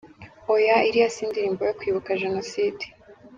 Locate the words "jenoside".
2.21-2.83